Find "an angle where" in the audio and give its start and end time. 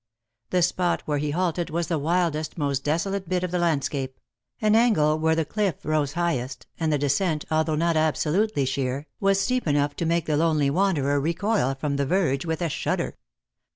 4.59-5.35